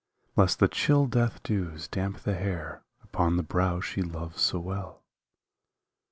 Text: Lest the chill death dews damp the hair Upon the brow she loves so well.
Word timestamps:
Lest 0.35 0.57
the 0.57 0.67
chill 0.67 1.05
death 1.05 1.43
dews 1.43 1.87
damp 1.87 2.21
the 2.21 2.33
hair 2.33 2.81
Upon 3.03 3.37
the 3.37 3.43
brow 3.43 3.81
she 3.81 4.01
loves 4.01 4.41
so 4.41 4.59
well. 4.59 5.03